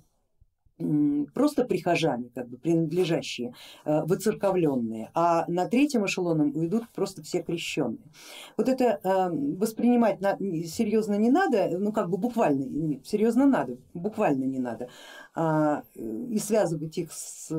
просто 1.33 1.63
прихожане, 1.63 2.31
как 2.35 2.49
бы 2.49 2.57
принадлежащие, 2.57 3.53
э, 3.85 4.01
выцерковленные, 4.05 5.09
а 5.13 5.45
на 5.47 5.67
третьем 5.69 6.05
эшелоном 6.05 6.51
уйдут 6.53 6.89
просто 6.89 7.21
все 7.21 7.43
крещенные. 7.43 8.11
Вот 8.57 8.67
это 8.67 8.99
воспринимать 9.31 10.19
серьезно 10.67 11.13
не 11.13 11.29
надо, 11.29 11.77
ну 11.77 11.93
как 11.93 12.09
бы 12.09 12.17
буквально, 12.17 12.99
серьезно 13.05 13.45
надо, 13.45 13.77
буквально 13.93 14.45
не 14.45 14.59
надо, 14.59 14.89
а, 15.33 15.83
и 15.95 16.39
связывать 16.39 16.97
их 16.97 17.13
с 17.13 17.51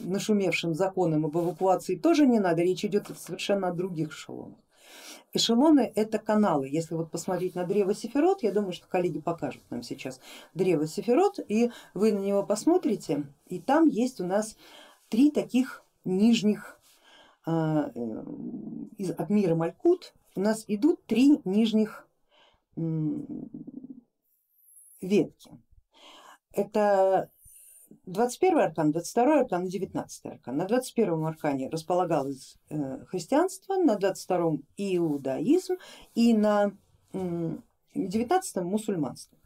нашумевшим 0.00 0.74
законом 0.74 1.26
об 1.26 1.36
эвакуации 1.36 1.96
тоже 1.96 2.26
не 2.26 2.40
надо, 2.40 2.62
речь 2.62 2.84
идет 2.84 3.10
совершенно 3.18 3.68
о 3.68 3.72
других 3.72 4.10
эшелонах. 4.10 4.58
Эшелоны 5.32 5.92
это 5.94 6.18
каналы, 6.18 6.68
если 6.68 6.94
вот 6.94 7.10
посмотреть 7.10 7.54
на 7.54 7.64
древо 7.64 7.94
Сефирот, 7.94 8.42
я 8.42 8.50
думаю, 8.50 8.72
что 8.72 8.88
коллеги 8.88 9.20
покажут 9.20 9.62
нам 9.70 9.82
сейчас 9.82 10.20
древо 10.54 10.88
Сефирот, 10.88 11.38
и 11.46 11.70
вы 11.94 12.12
на 12.12 12.18
него 12.18 12.42
посмотрите, 12.42 13.26
и 13.46 13.60
там 13.60 13.86
есть 13.86 14.20
у 14.20 14.26
нас 14.26 14.56
три 15.08 15.30
таких 15.30 15.84
нижних 16.04 16.80
а, 17.46 17.92
э, 17.94 19.12
от 19.16 19.30
мира 19.30 19.54
Малькут, 19.54 20.14
у 20.34 20.40
нас 20.40 20.64
идут 20.66 21.04
три 21.06 21.40
нижних 21.44 22.06
ветки. 25.00 25.50
Это 26.52 27.30
21 28.10 28.58
аркан, 28.58 28.90
22 28.92 29.40
аркан 29.40 29.66
и 29.66 29.70
19 29.70 30.26
аркан. 30.26 30.56
На 30.56 30.66
21 30.66 31.24
аркане 31.24 31.68
располагалось 31.68 32.56
э, 32.68 33.04
христианство, 33.06 33.76
на 33.76 33.96
22 33.96 34.58
иудаизм 34.76 35.74
и 36.14 36.34
на 36.34 36.72
19 37.12 38.56
мусульманство. 38.64 39.38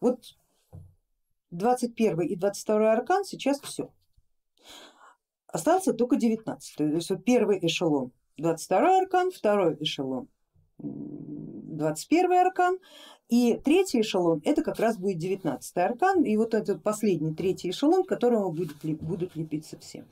Вот 0.00 0.36
21 1.50 2.20
и 2.22 2.36
22 2.36 2.92
аркан 2.92 3.24
сейчас 3.24 3.60
все. 3.60 3.90
Остался 5.46 5.94
только 5.94 6.16
19, 6.16 6.76
то 6.76 6.84
есть 6.84 7.10
первый 7.24 7.58
эшелон 7.66 8.12
22 8.36 8.98
аркан, 8.98 9.30
второй 9.30 9.76
эшелон 9.80 10.28
21 10.78 12.32
аркан, 12.32 12.78
и 13.28 13.60
третий 13.62 14.00
эшелон 14.00 14.40
это 14.44 14.62
как 14.62 14.78
раз 14.80 14.96
будет 14.96 15.18
19 15.18 15.76
аркан, 15.76 16.22
и 16.22 16.36
вот 16.36 16.54
этот 16.54 16.82
последний 16.82 17.34
третий 17.34 17.70
эшелон, 17.70 18.04
к 18.04 18.08
которому 18.08 18.50
будут, 18.50 18.76
будут 18.82 19.36
лепиться 19.36 19.78
все. 19.78 20.04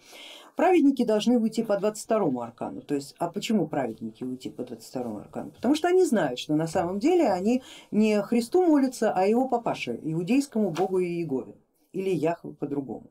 Праведники 0.55 1.05
должны 1.05 1.39
уйти 1.39 1.63
по 1.63 1.79
22 1.79 2.45
аркану, 2.45 2.81
то 2.81 2.95
есть, 2.95 3.15
а 3.19 3.29
почему 3.29 3.67
праведники 3.67 4.25
уйти 4.25 4.51
по 4.51 4.65
22 4.65 5.21
аркану? 5.21 5.51
Потому 5.51 5.75
что 5.75 5.89
они 5.89 6.05
знают, 6.05 6.39
что 6.39 6.55
на 6.55 6.67
самом 6.67 6.99
деле 6.99 7.31
они 7.31 7.63
не 7.91 8.21
Христу 8.23 8.67
молятся, 8.67 9.13
а 9.13 9.27
его 9.27 9.49
папаше, 9.49 9.99
иудейскому 10.03 10.71
богу 10.71 11.01
Иегове 11.01 11.55
или 11.93 12.11
Яхве 12.11 12.53
по-другому. 12.53 13.11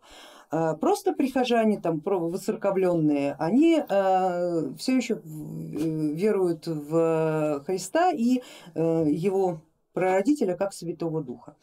А, 0.51 0.75
просто 0.75 1.13
прихожане, 1.13 1.79
там 1.79 2.01
воцерковленные, 2.03 3.35
они 3.39 3.81
а, 3.89 4.73
все 4.77 4.95
еще 4.95 5.21
веруют 5.23 6.67
в 6.67 7.63
Христа 7.65 8.11
и 8.11 8.41
э, 8.73 9.05
его 9.07 9.61
прародителя 9.95 10.55
как 10.55 10.73
Святого 10.73 11.23
Духа. 11.23 11.55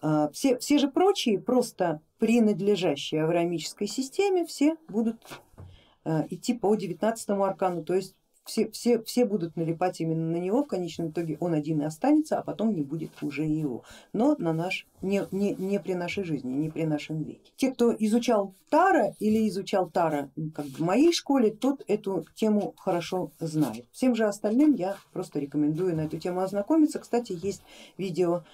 А, 0.00 0.30
все, 0.30 0.56
все 0.58 0.78
же 0.78 0.88
прочие, 0.88 1.38
просто 1.38 2.00
принадлежащие 2.18 3.24
авраамической 3.24 3.86
системе, 3.86 4.46
все 4.46 4.76
будут 4.88 5.20
идти 6.28 6.52
по 6.52 6.74
19 6.74 7.30
аркану, 7.30 7.82
то 7.82 7.94
есть 7.94 8.14
все, 8.44 8.70
все, 8.70 9.02
все 9.02 9.24
будут 9.24 9.56
налипать 9.56 10.00
именно 10.00 10.30
на 10.30 10.36
него, 10.36 10.64
в 10.64 10.68
конечном 10.68 11.10
итоге 11.10 11.36
он 11.40 11.54
один 11.54 11.80
и 11.80 11.84
останется, 11.84 12.38
а 12.38 12.42
потом 12.42 12.74
не 12.74 12.82
будет 12.82 13.10
уже 13.22 13.44
его, 13.44 13.84
но 14.12 14.36
на 14.38 14.52
наш, 14.52 14.86
не, 15.02 15.22
не, 15.30 15.54
не 15.54 15.80
при 15.80 15.94
нашей 15.94 16.24
жизни, 16.24 16.52
не 16.52 16.70
при 16.70 16.84
нашем 16.84 17.22
веке. 17.22 17.52
Те, 17.56 17.72
кто 17.72 17.94
изучал 17.98 18.54
Тара 18.68 19.14
или 19.18 19.48
изучал 19.48 19.88
Тара 19.88 20.30
как 20.54 20.66
в 20.66 20.80
моей 20.80 21.12
школе, 21.12 21.50
тот 21.50 21.82
эту 21.86 22.24
тему 22.34 22.74
хорошо 22.76 23.30
знает. 23.38 23.86
Всем 23.92 24.14
же 24.14 24.24
остальным 24.24 24.74
я 24.74 24.96
просто 25.12 25.38
рекомендую 25.38 25.96
на 25.96 26.02
эту 26.02 26.18
тему 26.18 26.40
ознакомиться. 26.40 26.98
Кстати, 26.98 27.38
есть 27.40 27.62
видео 27.98 28.44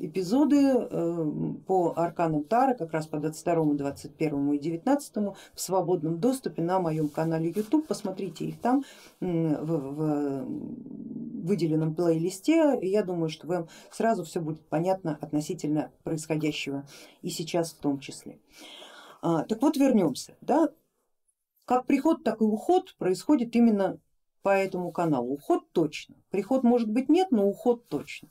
эпизоды 0.00 0.56
э, 0.56 1.30
по 1.66 1.92
арканам 1.96 2.44
Тара, 2.44 2.74
как 2.74 2.92
раз 2.92 3.06
по 3.06 3.18
22, 3.18 3.74
21 3.74 4.52
и 4.52 4.58
19 4.58 5.16
в 5.16 5.36
свободном 5.54 6.18
доступе 6.18 6.62
на 6.62 6.80
моем 6.80 7.08
канале 7.08 7.52
YouTube. 7.54 7.86
Посмотрите 7.86 8.46
их 8.46 8.60
там 8.60 8.84
в, 9.20 9.24
в 9.24 10.46
выделенном 11.46 11.94
плейлисте. 11.94 12.78
Я 12.82 13.02
думаю, 13.04 13.28
что 13.28 13.46
вам 13.46 13.68
сразу 13.90 14.24
все 14.24 14.40
будет 14.40 14.60
понятно 14.68 15.18
относительно 15.20 15.92
происходящего 16.02 16.84
и 17.22 17.30
сейчас 17.30 17.72
в 17.72 17.78
том 17.78 18.00
числе. 18.00 18.38
А, 19.22 19.44
так 19.44 19.62
вот 19.62 19.76
вернемся. 19.76 20.36
Да? 20.40 20.68
Как 21.64 21.86
приход, 21.86 22.22
так 22.24 22.40
и 22.40 22.44
уход 22.44 22.94
происходит 22.98 23.54
именно 23.56 23.98
по 24.46 24.50
этому 24.50 24.92
каналу. 24.92 25.32
Уход 25.32 25.64
точно, 25.72 26.14
приход 26.30 26.62
может 26.62 26.88
быть 26.88 27.08
нет, 27.08 27.32
но 27.32 27.48
уход 27.48 27.88
точно. 27.88 28.28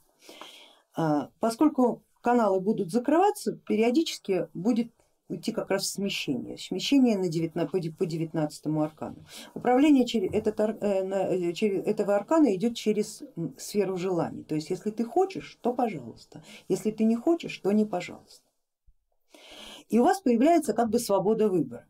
А, 0.95 1.29
поскольку 1.41 2.03
каналы 2.21 2.61
будут 2.61 2.89
закрываться, 2.89 3.57
периодически 3.67 4.47
будет 4.53 4.93
идти 5.27 5.51
как 5.51 5.69
раз 5.71 5.89
смещение, 5.89 6.57
смещение 6.57 7.17
на 7.17 7.27
19, 7.27 7.97
по 7.97 8.05
19 8.05 8.65
аркану. 8.77 9.25
Управление 9.55 10.05
через 10.05 10.31
этот, 10.31 10.57
э, 10.57 10.69
э, 10.81 11.51
через, 11.51 11.85
этого 11.85 12.15
аркана 12.15 12.55
идет 12.55 12.77
через 12.77 13.21
сферу 13.57 13.97
желаний, 13.97 14.45
то 14.45 14.55
есть 14.55 14.69
если 14.69 14.91
ты 14.91 15.03
хочешь, 15.03 15.57
то 15.59 15.73
пожалуйста, 15.73 16.45
если 16.69 16.91
ты 16.91 17.03
не 17.03 17.17
хочешь, 17.17 17.57
то 17.57 17.73
не 17.73 17.83
пожалуйста. 17.83 18.47
И 19.89 19.99
у 19.99 20.05
вас 20.05 20.21
появляется 20.21 20.71
как 20.71 20.89
бы 20.89 20.97
свобода 20.97 21.49
выбора. 21.49 21.85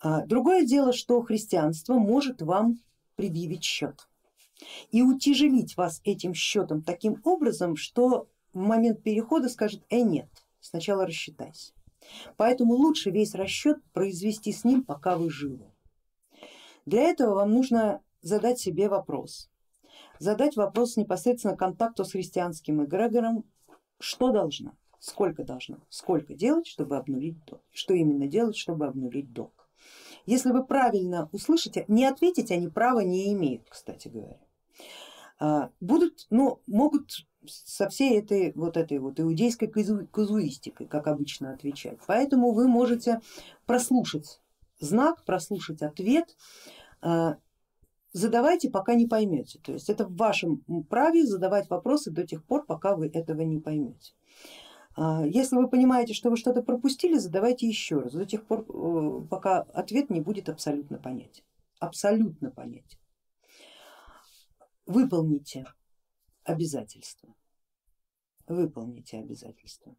А, 0.00 0.26
другое 0.26 0.66
дело, 0.66 0.92
что 0.92 1.22
христианство 1.22 1.94
может 1.94 2.42
вам 2.42 2.80
предъявить 3.20 3.64
счет 3.64 4.08
и 4.90 5.02
утяжелить 5.02 5.76
вас 5.76 6.00
этим 6.04 6.32
счетом 6.32 6.80
таким 6.80 7.20
образом, 7.22 7.76
что 7.76 8.28
в 8.54 8.58
момент 8.58 9.02
перехода 9.02 9.50
скажет, 9.50 9.82
э 9.90 10.00
нет, 10.00 10.30
сначала 10.58 11.04
рассчитайся. 11.04 11.74
Поэтому 12.38 12.72
лучше 12.72 13.10
весь 13.10 13.34
расчет 13.34 13.76
произвести 13.92 14.52
с 14.52 14.64
ним, 14.64 14.82
пока 14.82 15.18
вы 15.18 15.28
живы. 15.28 15.66
Для 16.86 17.02
этого 17.02 17.34
вам 17.34 17.52
нужно 17.52 18.00
задать 18.22 18.58
себе 18.58 18.88
вопрос, 18.88 19.50
задать 20.18 20.56
вопрос 20.56 20.96
непосредственно 20.96 21.58
контакту 21.58 22.06
с 22.06 22.12
христианским 22.12 22.82
эгрегором, 22.82 23.44
что 23.98 24.30
должна, 24.30 24.72
сколько 24.98 25.44
должна, 25.44 25.76
сколько 25.90 26.32
делать, 26.32 26.66
чтобы 26.66 26.96
обнулить 26.96 27.44
долг, 27.44 27.62
что 27.70 27.92
именно 27.92 28.26
делать, 28.28 28.56
чтобы 28.56 28.86
обнулить 28.86 29.30
долг. 29.30 29.59
Если 30.26 30.50
вы 30.50 30.64
правильно 30.64 31.28
услышите, 31.32 31.84
не 31.88 32.06
ответить 32.06 32.50
они 32.50 32.68
права 32.68 33.00
не 33.00 33.32
имеют, 33.32 33.68
кстати 33.68 34.08
говоря. 34.08 34.38
А, 35.38 35.70
будут, 35.80 36.26
ну, 36.30 36.60
могут 36.66 37.26
со 37.46 37.88
всей 37.88 38.18
этой 38.18 38.52
вот 38.54 38.76
этой 38.76 38.98
вот 38.98 39.18
иудейской 39.18 39.68
казуистикой, 39.68 40.86
как 40.86 41.06
обычно 41.06 41.52
отвечать. 41.52 41.98
Поэтому 42.06 42.52
вы 42.52 42.68
можете 42.68 43.20
прослушать 43.66 44.40
знак, 44.78 45.24
прослушать 45.24 45.82
ответ, 45.82 46.36
а, 47.00 47.36
задавайте, 48.12 48.70
пока 48.70 48.94
не 48.94 49.06
поймете. 49.06 49.58
То 49.60 49.72
есть 49.72 49.88
это 49.88 50.06
в 50.06 50.16
вашем 50.16 50.62
праве 50.88 51.24
задавать 51.24 51.70
вопросы 51.70 52.10
до 52.10 52.26
тех 52.26 52.44
пор, 52.44 52.66
пока 52.66 52.96
вы 52.96 53.08
этого 53.08 53.42
не 53.42 53.58
поймете. 53.58 54.12
А, 54.96 55.24
если 55.24 55.56
вы 55.56 55.68
понимаете, 55.68 56.14
что 56.14 56.30
вы 56.30 56.36
что-то 56.36 56.62
пропустили, 56.62 57.16
задавайте 57.16 57.66
еще 57.66 58.00
раз, 58.00 58.12
до 58.12 58.26
тех 58.26 58.44
пор, 58.46 58.66
э, 58.68 59.26
пока 59.28 59.62
ответ 59.62 60.10
не 60.10 60.20
будет 60.20 60.48
абсолютно 60.48 60.98
понятен. 60.98 61.44
Абсолютно 61.78 62.50
понятен. 62.50 62.98
Выполните 64.86 65.64
обязательства. 66.44 67.34
Выполните 68.46 69.18
обязательства. 69.18 69.94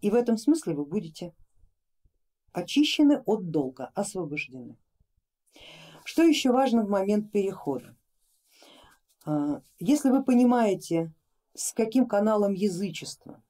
И 0.00 0.10
в 0.10 0.14
этом 0.14 0.38
смысле 0.38 0.74
вы 0.74 0.84
будете 0.84 1.34
очищены 2.52 3.22
от 3.26 3.50
долга, 3.50 3.92
освобождены. 3.94 4.76
Что 6.04 6.22
еще 6.22 6.50
важно 6.50 6.84
в 6.84 6.88
момент 6.88 7.30
перехода? 7.30 7.94
А, 9.24 9.62
если 9.78 10.10
вы 10.10 10.24
понимаете, 10.24 11.12
с 11.54 11.72
каким 11.72 12.06
каналом 12.06 12.54
язычества 12.54 13.42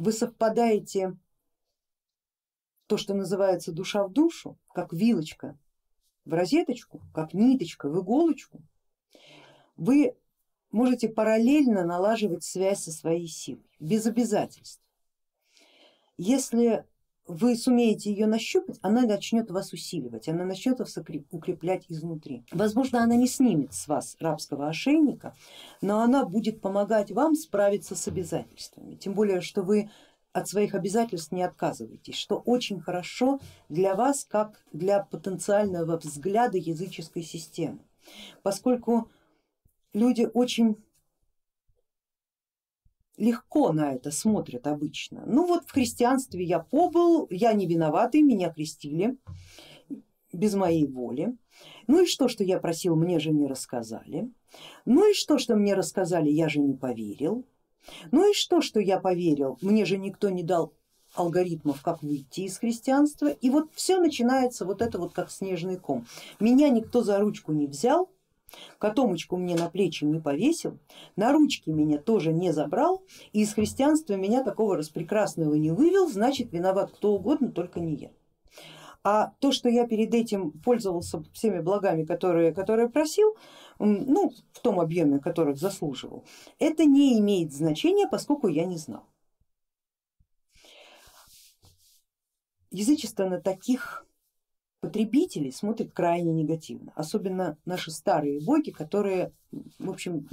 вы 0.00 0.12
совпадаете 0.12 1.14
то, 2.86 2.96
что 2.96 3.12
называется 3.12 3.70
душа 3.70 4.02
в 4.06 4.10
душу, 4.10 4.58
как 4.72 4.94
вилочка 4.94 5.58
в 6.24 6.32
розеточку, 6.32 7.02
как 7.12 7.34
ниточка 7.34 7.90
в 7.90 8.00
иголочку, 8.00 8.62
вы 9.76 10.16
можете 10.70 11.10
параллельно 11.10 11.84
налаживать 11.84 12.44
связь 12.44 12.82
со 12.82 12.92
своей 12.92 13.28
силой, 13.28 13.70
без 13.78 14.06
обязательств. 14.06 14.82
Если 16.16 16.86
вы 17.26 17.56
сумеете 17.56 18.10
ее 18.10 18.26
нащупать, 18.26 18.78
она 18.82 19.02
начнет 19.02 19.50
вас 19.50 19.72
усиливать, 19.72 20.28
она 20.28 20.44
начнет 20.44 20.78
вас 20.78 20.96
укреплять 21.30 21.84
изнутри. 21.88 22.44
Возможно, 22.50 23.02
она 23.02 23.16
не 23.16 23.28
снимет 23.28 23.72
с 23.72 23.86
вас 23.88 24.16
рабского 24.20 24.68
ошейника, 24.68 25.34
но 25.80 26.00
она 26.00 26.24
будет 26.24 26.60
помогать 26.60 27.10
вам 27.12 27.34
справиться 27.34 27.94
с 27.94 28.08
обязательствами. 28.08 28.96
Тем 28.96 29.14
более, 29.14 29.40
что 29.40 29.62
вы 29.62 29.90
от 30.32 30.48
своих 30.48 30.74
обязательств 30.74 31.32
не 31.32 31.42
отказываетесь, 31.42 32.14
что 32.14 32.36
очень 32.36 32.80
хорошо 32.80 33.40
для 33.68 33.94
вас, 33.94 34.24
как 34.24 34.64
для 34.72 35.02
потенциального 35.02 35.96
взгляда 35.98 36.58
языческой 36.58 37.22
системы, 37.22 37.80
поскольку 38.42 39.08
люди 39.92 40.28
очень 40.32 40.76
легко 43.20 43.72
на 43.72 43.92
это 43.92 44.10
смотрят 44.10 44.66
обычно. 44.66 45.22
Ну 45.26 45.46
вот 45.46 45.64
в 45.66 45.72
христианстве 45.72 46.42
я 46.42 46.58
побыл, 46.58 47.28
я 47.30 47.52
не 47.52 47.66
виноватый, 47.66 48.22
меня 48.22 48.50
крестили 48.50 49.18
без 50.32 50.54
моей 50.54 50.86
воли. 50.86 51.36
Ну 51.86 52.02
и 52.02 52.06
что, 52.06 52.28
что 52.28 52.42
я 52.42 52.58
просил, 52.58 52.96
мне 52.96 53.18
же 53.18 53.30
не 53.30 53.46
рассказали. 53.46 54.30
Ну 54.86 55.10
и 55.10 55.14
что, 55.14 55.38
что 55.38 55.54
мне 55.54 55.74
рассказали, 55.74 56.30
я 56.30 56.48
же 56.48 56.60
не 56.60 56.74
поверил. 56.74 57.44
Ну 58.10 58.30
и 58.30 58.34
что, 58.34 58.62
что 58.62 58.80
я 58.80 58.98
поверил, 58.98 59.58
мне 59.60 59.84
же 59.84 59.98
никто 59.98 60.30
не 60.30 60.42
дал 60.42 60.72
алгоритмов, 61.14 61.82
как 61.82 62.02
выйти 62.02 62.42
из 62.42 62.58
христианства. 62.58 63.28
И 63.28 63.50
вот 63.50 63.70
все 63.74 63.98
начинается 63.98 64.64
вот 64.64 64.80
это 64.80 64.98
вот 64.98 65.12
как 65.12 65.30
снежный 65.30 65.76
ком. 65.76 66.06
Меня 66.38 66.70
никто 66.70 67.02
за 67.02 67.18
ручку 67.18 67.52
не 67.52 67.66
взял, 67.66 68.10
Котомочку 68.78 69.36
мне 69.36 69.54
на 69.54 69.70
плечи 69.70 70.04
не 70.04 70.20
повесил, 70.20 70.78
на 71.16 71.32
ручки 71.32 71.70
меня 71.70 71.98
тоже 71.98 72.32
не 72.32 72.52
забрал 72.52 73.02
и 73.32 73.42
из 73.42 73.54
христианства 73.54 74.14
меня 74.14 74.42
такого 74.42 74.76
распрекрасного 74.76 75.54
не 75.54 75.70
вывел, 75.70 76.08
значит 76.08 76.52
виноват 76.52 76.90
кто 76.92 77.12
угодно, 77.14 77.50
только 77.50 77.80
не 77.80 77.94
я. 77.94 78.10
А 79.02 79.32
то, 79.38 79.50
что 79.50 79.68
я 79.68 79.86
перед 79.86 80.12
этим 80.14 80.50
пользовался 80.50 81.22
всеми 81.32 81.60
благами, 81.60 82.04
которые, 82.04 82.52
которые 82.52 82.90
просил, 82.90 83.34
ну, 83.78 84.32
в 84.52 84.60
том 84.60 84.78
объеме, 84.78 85.20
которых 85.20 85.58
заслуживал, 85.58 86.24
это 86.58 86.84
не 86.84 87.18
имеет 87.18 87.52
значения, 87.52 88.06
поскольку 88.06 88.48
я 88.48 88.66
не 88.66 88.76
знал. 88.76 89.04
Язычество 92.70 93.24
на 93.24 93.40
таких 93.40 94.06
потребители 94.80 95.50
смотрят 95.50 95.92
крайне 95.92 96.32
негативно, 96.32 96.92
особенно 96.96 97.56
наши 97.64 97.90
старые 97.90 98.40
боги, 98.40 98.70
которые, 98.70 99.32
в 99.78 99.90
общем, 99.90 100.26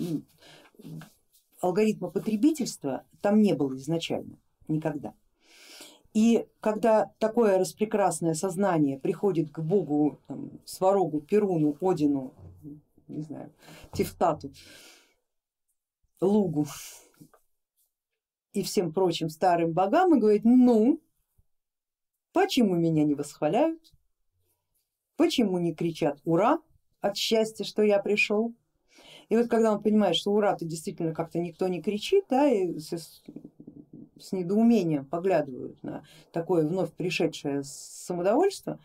алгоритма 1.62 2.10
потребительства 2.10 3.04
там 3.22 3.42
не 3.42 3.54
было 3.54 3.76
изначально, 3.76 4.38
никогда. 4.68 5.14
И 6.14 6.48
когда 6.62 7.12
такое 7.20 7.60
распрекрасное 7.60 8.34
сознание 8.34 8.98
приходит 8.98 9.52
к 9.52 9.60
богу, 9.60 10.20
там, 10.28 10.50
сварогу, 10.66 11.22
Перуну, 11.22 11.78
Одину, 11.82 12.34
не 13.08 13.22
знаю, 13.22 13.54
Тефтату, 13.94 14.52
Лугу 16.20 16.66
и 18.54 18.64
всем 18.64 18.92
прочим 18.92 19.30
старым 19.30 19.74
богам 19.74 20.16
и 20.16 20.20
говорит, 20.20 20.44
ну, 20.44 21.00
почему 22.34 22.76
меня 22.76 23.04
не 23.04 23.14
восхваляют, 23.14 23.94
почему 25.18 25.60
не 25.60 25.74
кричат 25.74 26.22
ура 26.24 26.60
от 27.02 27.18
счастья, 27.18 27.66
что 27.66 27.84
я 27.84 28.00
пришел. 28.00 28.54
И 29.30 29.36
вот 29.36 29.50
когда 29.50 29.74
он 29.74 29.82
понимает, 29.82 30.16
что 30.16 30.32
ура-то 30.32 30.64
действительно 30.64 31.14
как-то 31.14 31.40
никто 31.40 31.68
не 31.68 31.82
кричит, 31.82 32.26
да, 32.30 32.48
и 32.48 32.80
с 32.80 34.32
недоумением 34.32 35.06
поглядывают 35.06 35.84
на 35.84 36.04
такое 36.32 36.66
вновь 36.66 36.94
пришедшее 36.94 37.64
самодовольство, 37.64 38.80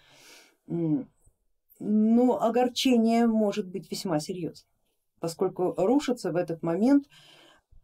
но 0.67 2.43
огорчение 2.43 3.27
может 3.27 3.69
быть 3.69 3.91
весьма 3.91 4.21
серьезным, 4.21 4.69
поскольку 5.21 5.75
рушится 5.77 6.33
в 6.33 6.37
этот 6.37 6.63
момент 6.63 7.09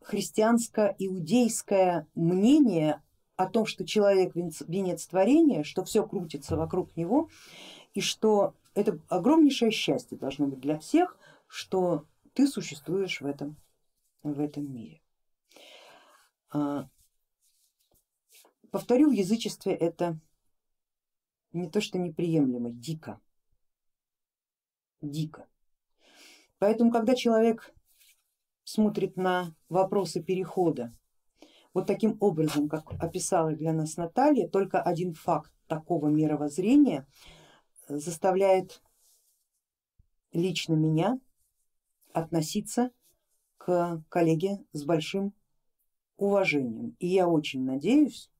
христианско-иудейское 0.02 2.06
мнение 2.14 3.02
о 3.36 3.46
том, 3.46 3.66
что 3.66 3.86
человек 3.86 4.34
венец 4.34 5.06
творения, 5.06 5.62
что 5.62 5.84
все 5.84 6.06
крутится 6.06 6.56
вокруг 6.56 6.96
него 6.96 7.28
и 7.94 8.00
что 8.00 8.54
это 8.74 8.98
огромнейшее 9.08 9.70
счастье 9.70 10.16
должно 10.16 10.46
быть 10.46 10.60
для 10.60 10.78
всех, 10.78 11.16
что 11.46 12.06
ты 12.34 12.46
существуешь 12.46 13.20
в 13.20 13.26
этом, 13.26 13.56
в 14.22 14.40
этом 14.40 14.72
мире. 14.72 15.00
А, 16.50 16.88
Повторю, 18.70 19.08
в 19.08 19.12
язычестве 19.12 19.72
это 19.72 20.18
не 21.52 21.70
то 21.70 21.80
что 21.80 21.98
неприемлемо, 21.98 22.70
дико, 22.70 23.18
дико. 25.00 25.48
Поэтому, 26.58 26.90
когда 26.90 27.14
человек 27.14 27.74
смотрит 28.64 29.16
на 29.16 29.54
вопросы 29.70 30.22
перехода 30.22 30.94
вот 31.72 31.86
таким 31.86 32.18
образом, 32.20 32.68
как 32.68 32.92
описала 33.02 33.52
для 33.52 33.72
нас 33.72 33.96
Наталья, 33.96 34.48
только 34.48 34.82
один 34.82 35.14
факт 35.14 35.52
такого 35.66 36.08
мировоззрения 36.08 37.06
заставляет 37.88 38.82
лично 40.32 40.74
меня 40.74 41.18
относиться 42.12 42.90
к 43.56 44.02
коллеге 44.08 44.64
с 44.72 44.84
большим 44.84 45.34
уважением. 46.16 46.96
И 46.98 47.06
я 47.06 47.28
очень 47.28 47.64
надеюсь, 47.64 48.30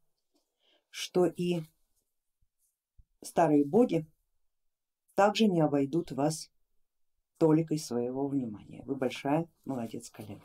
что 0.90 1.26
и 1.26 1.62
старые 3.22 3.64
боги 3.64 4.06
также 5.14 5.46
не 5.46 5.60
обойдут 5.60 6.12
вас 6.12 6.50
толикой 7.38 7.78
своего 7.78 8.26
внимания. 8.28 8.82
Вы 8.84 8.96
большая 8.96 9.48
молодец, 9.64 10.10
коллега. 10.10 10.44